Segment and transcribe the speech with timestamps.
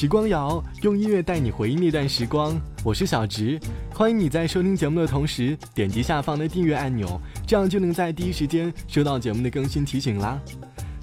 [0.00, 2.56] 时光谣，用音乐带你回忆那段时光。
[2.84, 3.58] 我是小植，
[3.92, 10.40] 欢迎你在收听节目的同时点击下方的订阅按钮，这样就能在第一时间收到节目的更新提醒啦。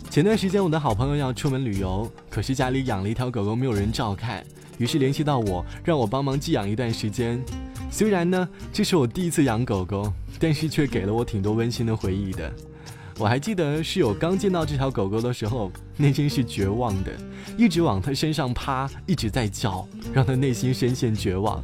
[0.10, 4.42] 前段时间我的好朋友要出门旅游，可是家里养了一条狗狗，没有人照看，
[4.78, 7.38] 于是联系到我，让我帮忙寄养一段时间。
[7.92, 10.10] 虽然呢这是我第一次养狗狗，
[10.40, 12.50] 但是却给了我挺多温馨的回忆的。
[13.18, 17.12] 我还记得室友刚见到这条狗狗的时候，内心是绝望的，
[17.58, 21.64] 一直往它身上趴，一直在叫，让他内心深陷绝望。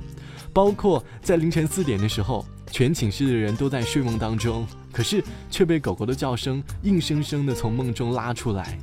[0.54, 8.78] 包括在凌晨四点的时候，全寝室的人都在睡梦当中，可是却被狗狗的叫声硬生生的从梦中拉出来。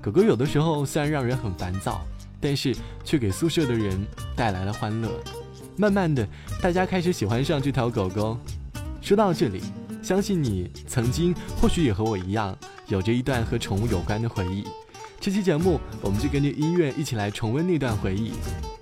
[0.00, 2.00] 狗狗有的时候虽然让人很烦躁，
[2.40, 3.98] 但是却给宿舍的人
[4.34, 5.10] 带来了欢乐。
[5.76, 6.26] 慢慢的，
[6.62, 8.38] 大家开始喜欢上这条狗狗。
[9.02, 9.60] 说到这里。
[10.06, 12.56] 相信你曾经或许也和我一样，
[12.86, 14.62] 有着一段和宠物有关的回忆。
[15.18, 18.30] 这期节目，我们就跟着音乐一起来重温那段回忆。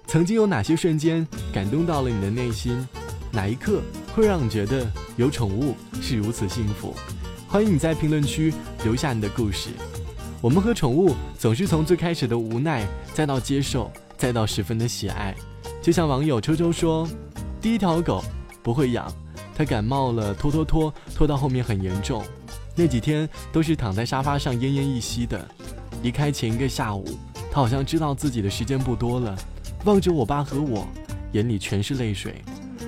[0.07, 2.87] 曾经有哪些瞬间感动到了你的内心？
[3.33, 3.81] 哪一刻
[4.15, 6.95] 会让你觉得有宠物是如此幸福？
[7.49, 8.53] 欢迎你在评论区
[8.85, 9.71] 留下你的故事。
[10.43, 15.35] 我们和宠物总是从最开始的无奈，再到接受，再到十分的喜爱。
[15.81, 17.09] 就像网友周周说
[17.63, 18.23] ：“第一条狗
[18.63, 19.11] 不会养。”
[19.57, 22.25] 他感冒了，拖拖拖拖到后面很严重，
[22.75, 25.47] 那几天都是躺在沙发上奄奄一息的。
[26.03, 27.07] 离开前一个下午，
[27.53, 29.35] 他好像知道自己的时间不多了，
[29.85, 30.87] 望着我爸和我，
[31.33, 32.43] 眼里全是泪水，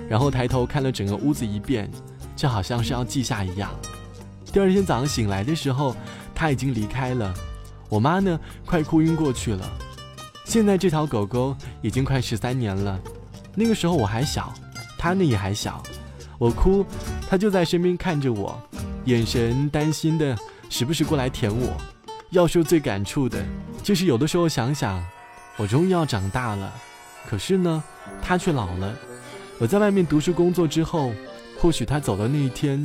[0.08, 1.88] 然后抬头看了整个屋子一遍，
[2.34, 3.70] 就好像是要记下一样。
[4.52, 5.94] 第二天早上醒来的时候，
[6.34, 7.32] 他已经离开了。
[7.88, 9.70] 我妈呢，快哭晕过去了。
[10.44, 12.98] 现在这条狗狗已经快十三年了，
[13.54, 14.52] 那个时候我还小，
[14.98, 15.80] 它呢也还小。
[16.38, 16.84] 我哭，
[17.28, 18.60] 他就在身边看着我，
[19.06, 20.36] 眼神担心的，
[20.68, 21.72] 时不时过来舔我。
[22.30, 23.42] 要说最感触的，
[23.82, 25.02] 就是有的时候想想，
[25.56, 26.72] 我终于要长大了，
[27.28, 27.82] 可是呢，
[28.20, 28.94] 他却老了。
[29.58, 31.12] 我在外面读书工作之后，
[31.58, 32.84] 或许他走的那一天，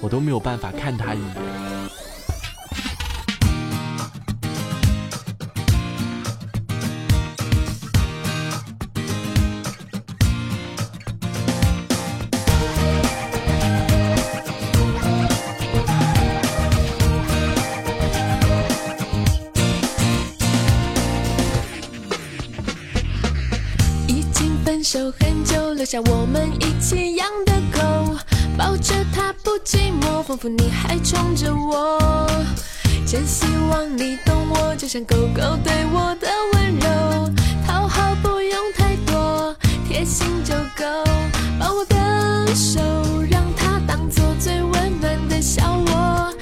[0.00, 1.57] 我都没有办法看他一眼。
[24.90, 28.14] 守很久，留下我们一起养的狗，
[28.56, 32.26] 抱着它不寂寞，仿佛你还宠着我。
[33.04, 37.30] 真希望你懂我，就像狗狗对我的温柔，
[37.66, 39.54] 讨好不用太多，
[39.86, 40.84] 贴心就够。
[41.60, 42.80] 把我的手，
[43.30, 46.34] 让它当做最温暖的小窝。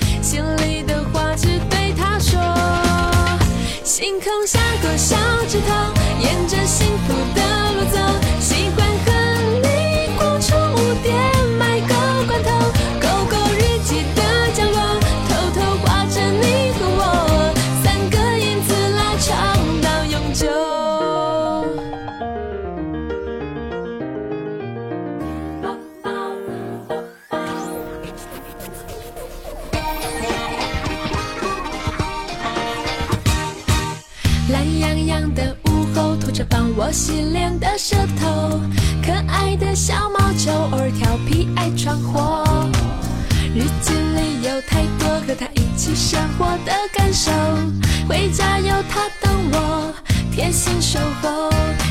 [36.36, 38.60] 这帮我洗脸的舌头，
[39.02, 42.44] 可爱的小毛球儿，调皮爱闯祸。
[43.54, 47.30] 日记里有太多和他一起生活的感受，
[48.06, 49.90] 回家有他等我，
[50.30, 51.48] 贴心守候。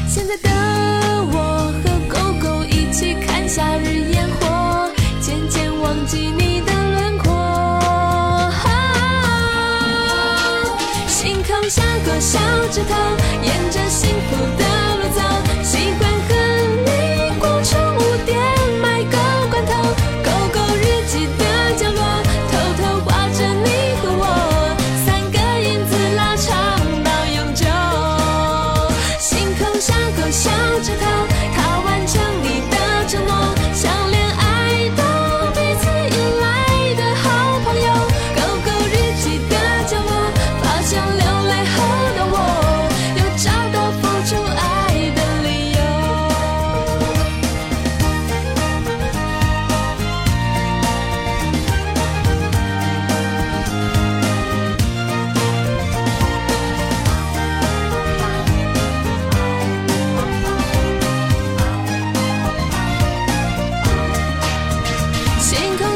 [0.08, 4.92] 现在的我和狗狗一起看夏日烟火，
[5.22, 6.75] 渐渐忘记你的。
[11.70, 12.40] 像个小
[12.70, 12.94] 指头，
[13.44, 14.65] 沿着幸福的。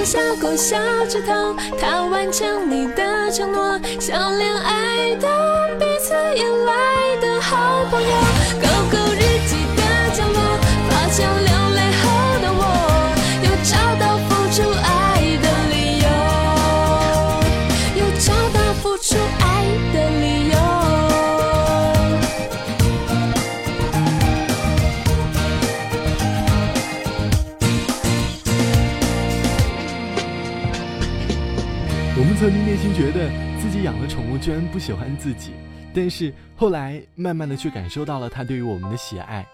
[0.05, 5.27] 小狗小指头，他完成你的承诺，像恋爱的
[5.77, 8.68] 彼此依赖的好朋友。
[32.21, 33.31] 我们曾经内心觉得
[33.61, 35.53] 自己养的宠物居然不喜欢自己，
[35.95, 39.47] 但是后来慢慢的却感受到了它对于我们的喜爱。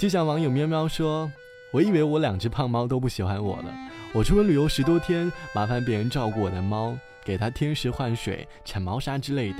[0.00, 1.30] 就像网友喵喵说
[1.72, 3.72] ：“我以为我两只胖猫都不喜欢我了，
[4.12, 6.92] 我出门旅游十多天，麻烦别人照顾我的猫，
[7.24, 9.58] 给它添食换水、铲猫砂之类的。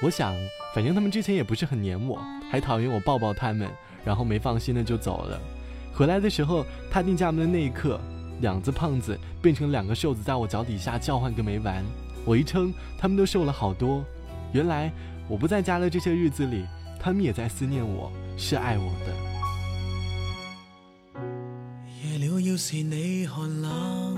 [0.00, 0.32] 我想，
[0.72, 3.68] 反正他们之前也不是很粘我，还讨厌我抱抱他们，
[4.04, 5.36] 然后没放心的就走了。
[5.92, 8.00] 回来的时候踏进家门的那一刻。”
[8.40, 11.82] 两只胖子变成两个瘦子，在我脚底下叫唤个没完。
[12.24, 14.04] 我一称，他们都瘦了好多。
[14.52, 14.92] 原来
[15.28, 16.64] 我不在家的这些日子里，
[16.98, 19.14] 他们也在思念我，是爱我的。
[22.02, 24.16] 夜了要是你寒冷，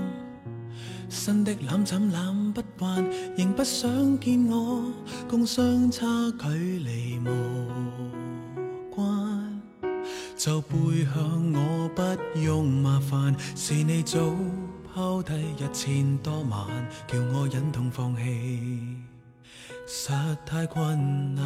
[1.09, 4.83] 新的冷枕冷不惯，仍不想见我，
[5.29, 6.05] 共相差
[6.41, 6.47] 距
[6.79, 8.22] 离无。
[10.45, 12.01] 就背向我，不
[12.41, 14.19] 用麻烦，是你早
[14.93, 16.65] 抛低一千多晚，
[17.07, 18.59] 叫我忍痛放弃，
[19.87, 20.11] 实
[20.45, 21.45] 太困难。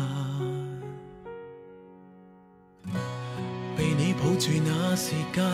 [3.78, 5.46] 被你抱住那时间，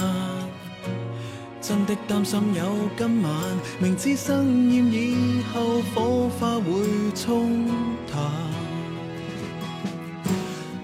[1.59, 2.65] 真的担心有
[2.97, 3.31] 今晚，
[3.77, 6.71] 明知生厌以后，火花会
[7.13, 7.67] 冲
[8.09, 8.62] 淡。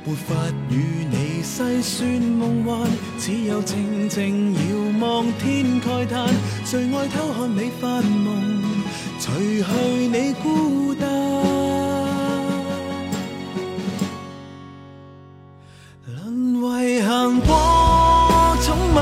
[0.09, 0.33] 没法
[0.71, 2.89] 与你细算梦幻，
[3.19, 6.27] 只有静静遥望天慨叹。
[6.65, 8.59] 谁爱偷看你发梦，
[9.19, 11.05] 除去你孤单。
[16.07, 18.99] 沦为行过宠物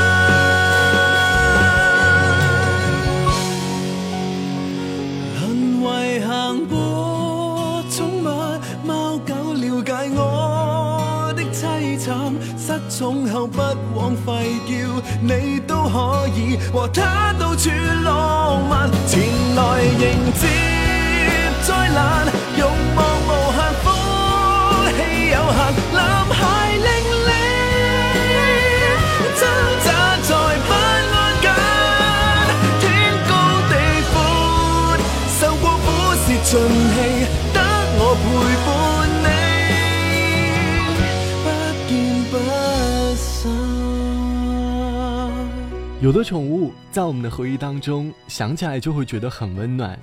[12.65, 13.61] 失重后不
[13.93, 17.69] 枉费叫，你都可以和他到处
[18.05, 19.19] 浪漫，前
[19.53, 20.47] 来迎接
[21.67, 22.32] 灾难。
[46.13, 49.97] 很的宠物在我们的回忆当中想起来就会觉得很温暖，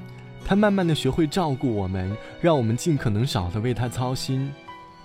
[0.44, 4.52] 它慢慢的学会照顾我们，让我们尽可能少的为它操心。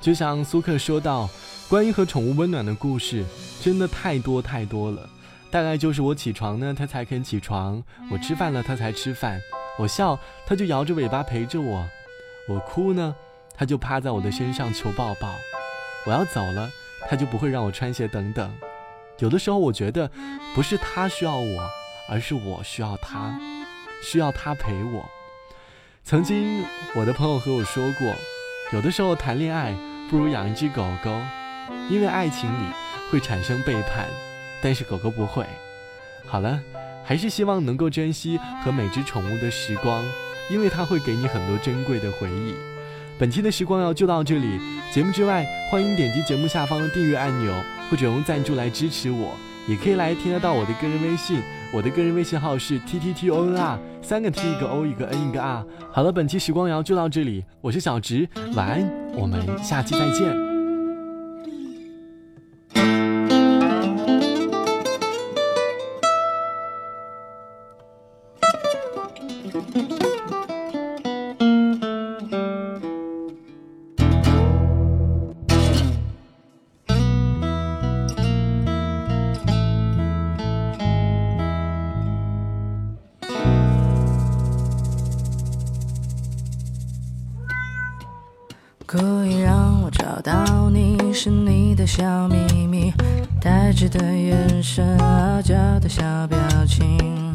[0.02, 1.30] 就像苏克说到，
[1.70, 3.24] 关于和宠物温暖的故事
[3.62, 5.08] 真的太多太多了，
[5.52, 7.78] 大概就是我起床呢，它才肯起床；
[8.12, 9.40] 我吃饭了，它才吃饭；
[9.78, 11.84] 我笑，它就摇着尾巴陪着我；
[12.50, 13.14] 我哭呢，
[13.54, 15.28] 它就趴在我的身上求抱抱；
[16.08, 16.68] 我要走了，
[17.08, 18.50] 它就不会让我穿鞋等等。
[19.20, 20.10] 有的时候，我觉得
[20.54, 21.70] 不是他需要我，
[22.10, 23.40] 而是我需要他，
[24.02, 25.06] 需要他陪我。
[26.04, 26.64] 曾经，
[26.96, 28.08] 我的朋友和我说过，
[28.74, 29.74] 有的时候谈恋爱
[30.10, 31.12] 不如养一只狗狗，
[31.90, 32.72] 因为爱情里
[33.10, 34.06] 会产生背叛，
[34.62, 35.46] 但是狗狗不会。
[36.28, 36.60] 好了，
[37.06, 40.04] 还是希望能够珍惜和每只宠物的时光，
[40.50, 42.54] 因为它会给你很多珍贵的回忆。
[43.18, 44.60] 本期的时光要就到这里，
[44.92, 47.52] 节目之外，欢迎点击节目下方的订阅按钮。
[47.90, 49.36] 或者用赞助来支持我，
[49.68, 51.42] 也可以来添加到我的个人微信。
[51.74, 55.64] 我的个人微信号是 t t t o n r，三个 t，一个 o，一个 n，一个 r。
[55.92, 58.82] 好了，本期时光谣就到这里，我是小直，晚安，
[59.16, 60.34] 我们下期再见。
[95.80, 96.82] 的小表情，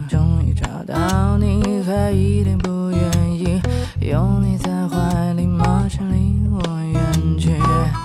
[0.09, 3.61] 终于找到你，还一点不愿意，
[4.01, 6.61] 拥你在怀里，马上离我
[6.93, 7.51] 远去，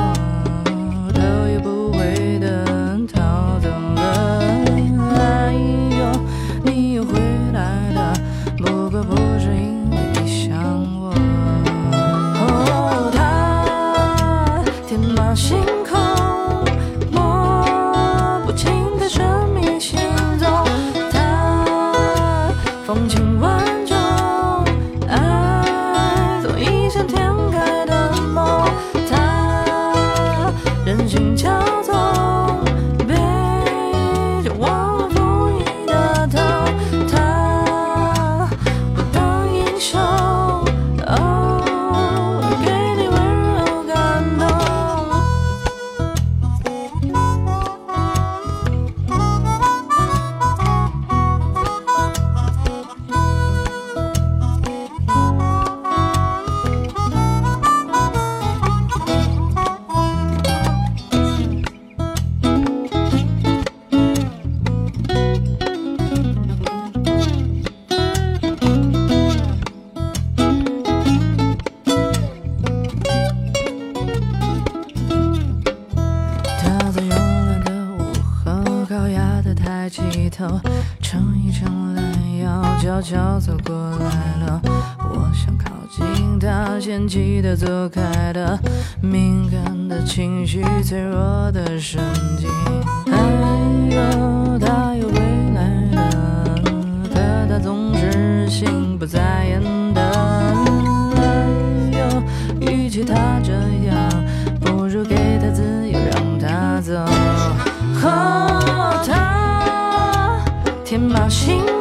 [80.32, 80.48] 头，
[81.02, 82.02] 伸一伸懒
[82.38, 84.62] 腰，悄悄走过来了。
[85.10, 88.58] 我想靠近他，先记得走开的，
[89.02, 92.00] 敏感的情绪，脆弱的神
[92.38, 92.50] 经。
[93.12, 93.18] 哎
[93.94, 95.18] 呦，他又回
[95.54, 96.54] 来了，
[97.12, 99.81] 可他总是心不在焉。
[110.92, 111.71] 天马行。